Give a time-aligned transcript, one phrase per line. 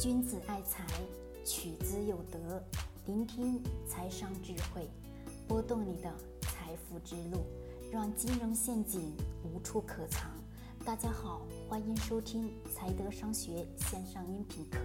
[0.00, 0.84] 君子爱财，
[1.44, 2.60] 取之有德。
[3.06, 4.90] 聆听财商智慧，
[5.46, 7.46] 拨动你的财富之路，
[7.92, 10.32] 让金融陷阱无处可藏。
[10.84, 14.78] 大家好，欢迎收听财德商学线上音频课。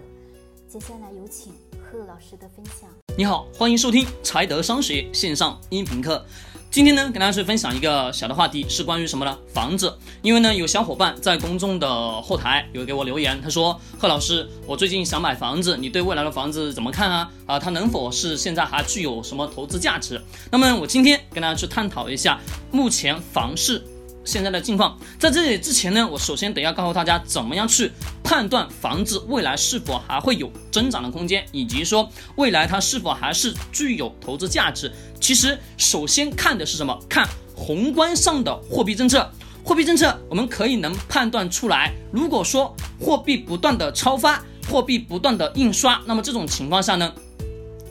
[0.68, 2.88] 接下来有请贺老师的分享。
[3.18, 6.24] 你好，欢迎收听财德商学线上音频课。
[6.72, 9.36] 今天呢，跟大家去分享一个小的话题，是关于什么呢？
[9.52, 9.92] 房子。
[10.22, 17.32] 因为呢，有小伙伴在公众的后台有给我留言，他说：“贺老师，我最近想买房子，你对未来的房子怎么看啊？
[17.48, 22.40] 啊，它能否是现在还具有什么投资价值？”那么我今天跟大家去探讨一下
[22.72, 23.84] 目前房市。
[24.26, 27.92] 现在的境况，在这里之前呢，我首先得要告诉大家，怎么样去
[28.24, 34.92] 判断房子未来是否还会有增长的空间，以及说未来它是否还是具有投资价值。
[35.20, 36.98] 其实，首先看的是什么？
[37.10, 39.30] 看宏观上的货币政策。
[39.64, 47.14] 货币政策，我们可以能判断出来，如果说货币不断的超发，货币不断的印刷，那么这种情况下呢？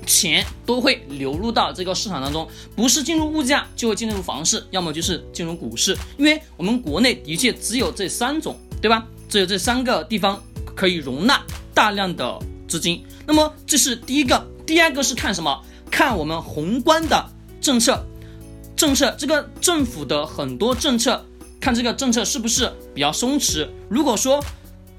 [0.05, 5.97] 钱都会流入到这个市场当中，不是进入物价，就会进入房市，要么就是进入股市。
[6.17, 9.07] 因为我们国内的确只有这三种，对吧？
[9.29, 10.43] 只有这三个地方
[10.75, 11.41] 可以容纳
[11.75, 13.05] 大量的资金。
[13.27, 15.63] 那么这是第一个，第二个是看什么？
[15.99, 17.29] 看我们宏观的
[17.61, 18.07] 政策，
[18.77, 21.27] 政策这个政府的很多政策，
[21.59, 23.67] 看这个政策是不是比较松弛。
[23.91, 24.41] 如果说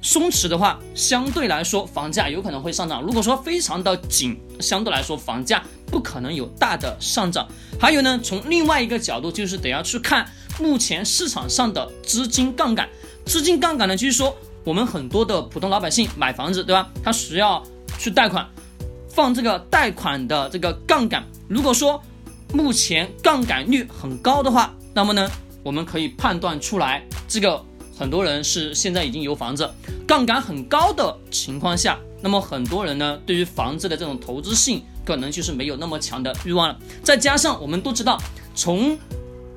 [0.02, 3.02] 松弛的话，相对来说房价有可能会上涨。
[3.02, 7.47] 如果说非常的紧，相对来说房价不可能有大的上涨。
[7.80, 12.89] 还有呢，从另外一个角度，就是得要去看目前市场上的资金杠杆。
[13.25, 16.89] 资金杠杆呢，就是说我们很多的普通老百姓买房子，对吧？
[17.02, 17.63] 他需要
[17.97, 18.45] 去贷款，
[19.10, 21.24] 放这个贷款的这个杠杆。
[21.48, 22.02] 如果说
[22.54, 25.30] 目前杠杆率很高的话，那么呢，
[25.64, 27.64] 我们可以判断出来这个。
[27.98, 29.70] 很多人是现在已经有房子，
[30.08, 36.80] 杠杆很高的情况下，那么很多人呢，对于房子的这种投资性，可能就是没有那么强的欲望了。
[37.04, 38.18] 再加上我们都知道，
[38.56, 38.98] 从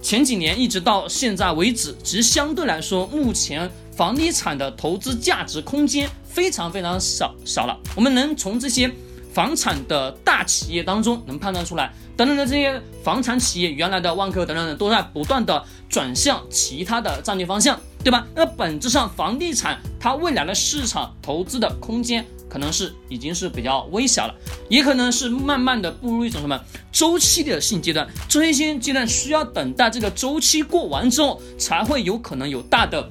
[0.00, 7.79] 前几年一直到现在为止，其实相对来说，目前房地产的投资价值空间非常非常少少了。
[7.95, 8.91] 我们能从这些
[9.32, 11.92] 房产的大企业当中能判断出来。
[12.16, 18.26] 等等的这些房产企业，原来的万科等等等，都在不断的转向其他的战略方向，对吧？
[18.34, 24.34] 那本质上，房地产它未来的市场投资的空间，可能是已经是比较微小了，
[24.68, 26.60] 也可能是慢慢的步入一种什么
[26.92, 28.06] 周期的性阶段。
[28.28, 33.08] 周期性阶段需要等待这个周期过完之后，才会有可能有大的。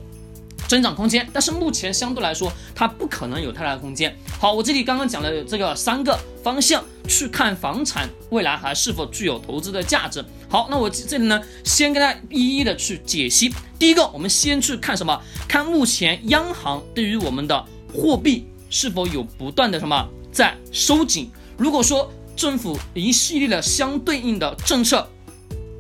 [0.72, 4.16] 增长空间，但是目前相对来说，它不可能有太大的空间。
[4.40, 10.24] 好，我这里刚刚讲了这个三个方向去看房产未来还是否具有投资的价值。
[10.48, 13.54] 好，那我这里呢，先跟大家一一的去解析。
[13.78, 15.22] 第一个，我们先去看什么？
[15.46, 21.30] 看目前央行对于我们的货币是否有不断的什么在收紧。
[21.58, 25.06] 如果说政府一系列的相对应的政策，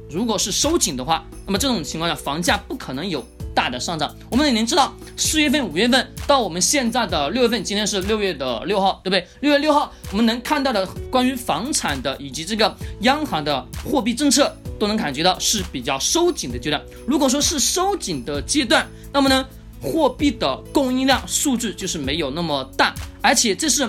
[0.09, 3.25] 如果是收紧的话，那么这种情况下，房价不可能有。
[3.53, 9.27] 大的上涨，我们已经知道，四月份、五月份到我们现在的六月份，今天是六月的六号，对不对？
[9.41, 16.81] 六月六号，我们能看到的关于房产的以及这个央行的货币政策，都能感觉到是比较收紧的阶段。
[17.05, 19.45] 如果说是收紧的阶段，那么呢，
[19.81, 23.87] 货币的供应量数据就是没有那么大，而且这是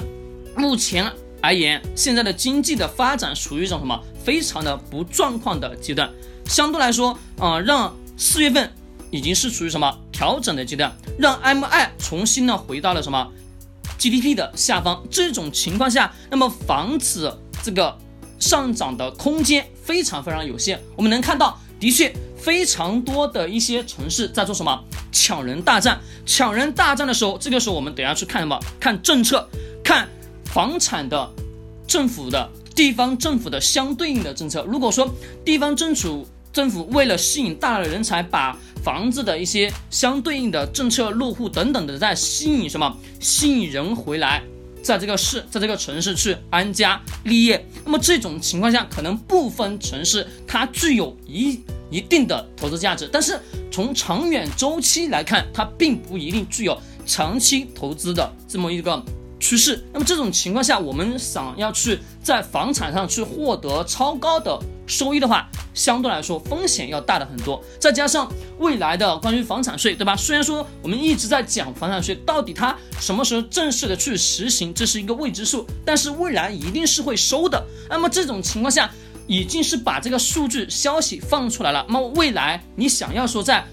[0.56, 6.11] 目前而言，现在的经济的发展属于一种什么非常的不状况的阶段。
[6.47, 8.69] 相对来说，啊，让四月份。
[9.12, 13.31] 已经是处于什么调整的阶段，让 M I 重新呢回到了什么
[13.99, 15.05] G D P 的下方。
[15.11, 17.97] 这种情况下，那么房子这个
[18.41, 20.81] 上涨的空间非常非常有限。
[20.97, 26.00] 我们能看到，的确非常多的一些城市在做什么抢人大战。
[26.25, 28.59] 抢人大战的时候，这个时候我们等下去看什么？
[28.81, 29.47] 看政策，
[29.84, 30.09] 看
[30.47, 31.31] 房产的
[31.87, 34.65] 政府的地方政府的相对应的政策。
[34.65, 35.09] 如果说
[35.44, 42.94] 地方政府政府为了吸引大量的人才，把房子的一些相对应的政策落户等等的，在吸引什么？
[43.18, 44.42] 吸引人回来，
[44.82, 47.66] 在这个市，在这个城市去安家立业。
[47.84, 51.60] 那么这种情况下，可能部分城市它具有一
[51.90, 53.40] 一定的投资价值，但是
[53.70, 59.02] 从长远周期来看，它并不一定具有长期投资的这么一个。
[59.40, 64.56] 趋势，那么这种情况下，我们想要去在房产上去获得超高的
[64.87, 67.62] 收益的话，相对来说风险要大的很多。
[67.79, 70.17] 再加上未来的关于房产税，对吧？
[70.17, 77.64] 虽然说我们一直在讲房产税到底它什么时候正式的去实行，这是一个未知数，但是未来一定是会收的。
[77.88, 78.90] 那么这种情况下，
[79.26, 81.84] 已经是把这个数据消息放出来了。
[81.88, 83.64] 那么未来你想要说在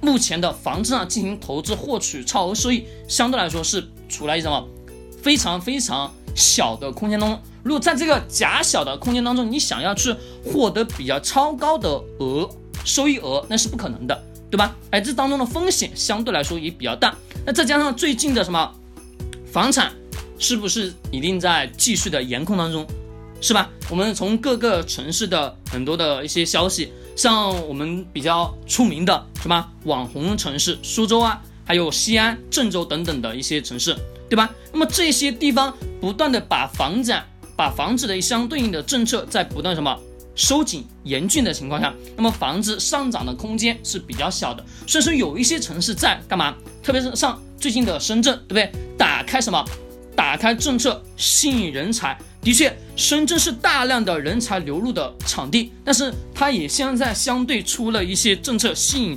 [0.00, 4.68] 目前的房子上进行投资获取超额收益，相对来说是处在一种。
[5.22, 7.40] 非常非常小的空间当中。
[7.64, 10.14] 如果在这个狭小的空间当中，你想要去
[10.44, 11.88] 获得比较超高的
[12.18, 12.48] 额
[12.84, 14.76] 收益额，那是不可能的，对吧？
[14.90, 17.16] 哎，这当中的风险相对来说也比较大。
[17.46, 18.70] 那再加上最近的什么
[19.50, 19.90] 房产，
[20.38, 22.86] 是不是一定在继续的严控当中，
[23.40, 23.70] 是吧？
[23.88, 33.96] 我们从各个城市的很多的一些消息，像我们比较出名的什么网红城市苏州啊，还有西安、郑州等等的一些城市，
[34.28, 34.50] 对吧？
[34.70, 37.26] 那么这些地方不断的把房产。
[37.56, 39.98] 把房子的相对应的政策在不断什么
[40.34, 44.64] 收紧严峻的情况下，那么房子上涨的空间是比较小的。
[44.86, 46.54] 所以说有一些城市在干嘛？
[46.82, 48.72] 特别是像最近的深圳，对不对？
[48.98, 49.64] 打开什么？
[50.16, 52.16] 打开政策吸引人才。
[52.40, 59.16] 的确，深圳是大量的人才流入的场地，但是它也现在相对出了一些政策吸引。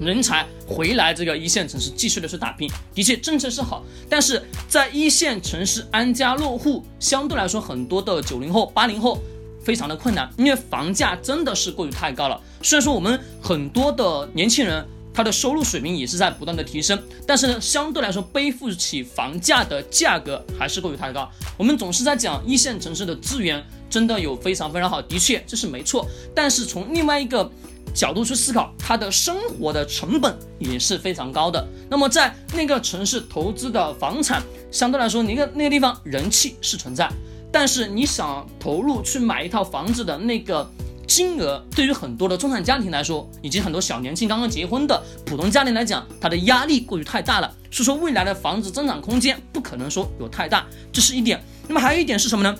[0.00, 9.18] 人才回来，这个一线城市继续的去打拼，的确政策是好，但是在一线城市安家落户，相对来说很多的九零后、八零后
[9.62, 12.40] 非常的困难，因为房价真的是过于太高了。
[12.62, 21.30] 虽然说我们很多的年轻人他的收入水平也是在不断的提升，但是呢，相对来说背负起房价的价格还是过于太高。
[21.56, 26.04] 我们总是在讲一线城市的资源真的有非常非常好，的确这是没错，
[26.34, 27.50] 但是从另外一个。
[27.94, 31.64] 角度去思考，他的生活的成本也是非常高的。
[31.88, 34.42] 那么在那个城市投资的房产，
[34.72, 37.08] 相对来说，那个那个地方人气是存在，
[37.52, 40.68] 但是你想投入去买一套房子的那个
[41.06, 47.54] 金额，对于很多的中产家庭来说，以及很多小年轻刚刚结婚的普通家庭来讲，它的压力过于太大了。
[47.70, 51.40] 所以说，未来的房子增长空间不可能说有太大，这是一点。
[51.68, 52.56] 那么还有一点是什么呢？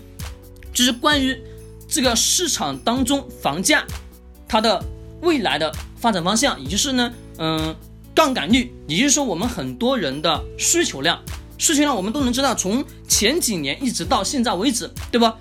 [0.72, 1.36] 就是关于
[1.88, 3.84] 这个市场当中房价
[4.46, 4.80] 它的。
[5.24, 7.74] 未来的发展方向，也就是呢，嗯，
[8.14, 11.18] 杠杆率，也就是说我们很多人的需求量，
[11.58, 15.36] 需求量我们都能知道，从前几年一直到现在为止，对吧？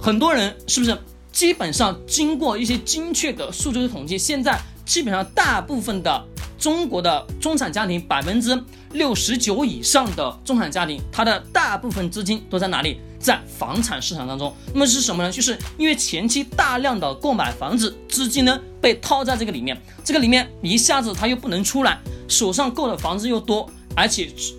[0.00, 0.96] 很多人是不是
[1.32, 6.24] 基本上经过一些精确的数据的统计，现在基本上大部分的
[6.58, 8.58] 中国的中产家庭，百分之
[8.92, 13.00] 六十九以上的中产家庭，他的大部分资金都在哪里？
[13.26, 15.32] 在房产市场当中，那么是什么呢？
[15.32, 24.54] 就是因为前期大量的购买房子资金呢被套在这个里面，这个里面一下子他又不能出来，手上购的房子又多，而且持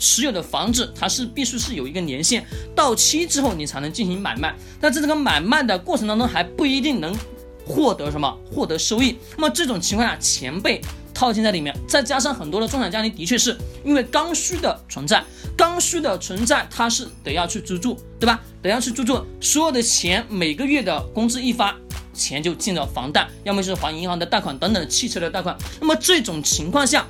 [0.00, 2.44] 持有的房子它是必须是有一个年限，
[2.74, 7.16] 到期之后你才能进行买卖，那在这个买卖的过程当中还不一定能
[7.64, 10.80] 获得什么获得收益，那么这种情况下钱被。
[11.18, 15.20] 套进在里面，再加上很多的中产家庭，的确是因为刚需的存在，
[15.56, 18.40] 刚需的存在，它是得要去租住，对吧？
[18.62, 21.76] 得要去租住，所有的钱每个月的工资一发，
[22.14, 25.58] 钱就进了房贷，要么就是还银行的贷款等等汽车的贷款。
[25.80, 27.04] 那么这种情况下，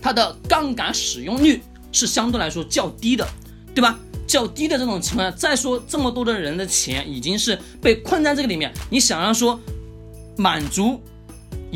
[0.00, 3.26] 它的杠杆使用率是相对来说较低的，
[3.74, 3.98] 对吧？
[4.28, 9.58] 较低的这种情况下，再说这么多的人的钱已经是被困在这个里面，你想要说
[10.36, 11.02] 满足。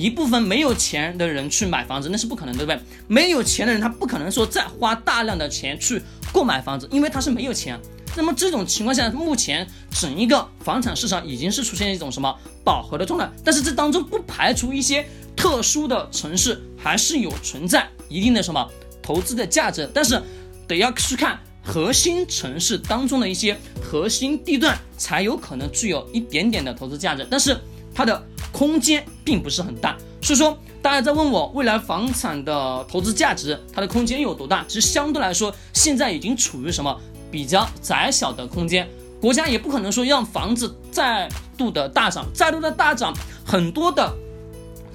[0.01, 2.81] 一部分没有钱的人去买房子，那是不可能，对不对？
[3.07, 6.01] 没有钱的人，他不可能说再花大量的钱去
[6.33, 7.79] 购买房子，因为他是没有钱。
[8.17, 13.31] 那么这种情况下，目前整一个房产市场已经是出现一种什么饱和的状态。
[13.45, 15.07] 但是这当中不排除一些
[15.37, 18.69] 特殊的城市，还是有存在一定的什么
[19.01, 19.89] 投资的价值。
[19.95, 20.21] 但是
[20.67, 27.25] 得要去看核心城市当中的一些核心地段，才有可能具有一点点的投资价值。
[27.31, 27.57] 但是
[28.01, 28.27] 它的。
[28.53, 34.65] 空间并不是很大，所以说大家在问我未来房产的投资价值，它的空间有多大？
[34.67, 38.89] 其实相对来说，现在已经处于什么比较窄小的空间。
[39.21, 43.15] 国家也不可能说让房子再度的大涨，再度的大涨，
[43.47, 44.13] 很多的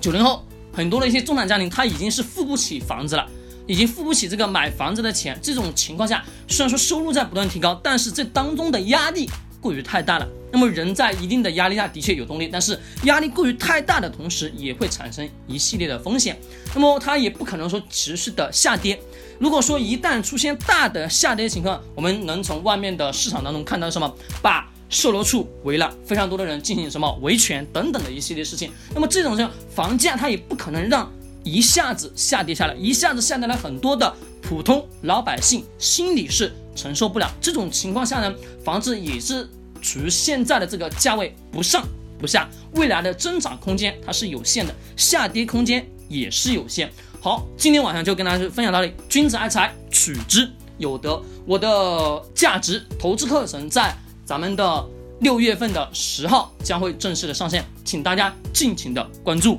[0.02, 0.44] 九零后，
[0.74, 3.26] 很多的一些中产家庭，他已经是付不起房子了，
[3.68, 5.40] 已经付不起这个买房子的钱。
[5.42, 9.30] 这种情况下，虽然说收入在不断提高，但是这当中的压力。
[9.66, 16.38] 过于太大了，那么人在一定的压力下的确有动力，但是压力过于太大的同时，也会产生一系列的风险。
[16.76, 19.00] 那么它也不可能说持续的下跌。
[19.40, 24.16] 如果说一旦出现大的下跌情况，我们能从外面的市场当中看到什么？
[24.40, 28.72] 把售楼处围了，非常多的人进行什么维权等等的一系列事情。
[28.94, 31.12] 那么这种样房价它也不可能让
[31.44, 34.16] 一下子下跌下来，一下子下跌了很多的
[34.48, 36.54] 普通老百姓心里是。
[36.76, 39.48] 承受不了这种情况下呢，房子也是
[39.82, 41.88] 处于现在的这个价位不上
[42.20, 46.92] 不下，未来的增长空间它是有限的，下跌空间也是有限。
[47.22, 51.24] 好，今天晚上就跟大家分享到这里，君子爱财，取之有德。
[51.46, 54.86] 我的价值投资课程在咱们的
[55.22, 59.58] 六月份的十号将会正式的上线，请大家尽情的关注。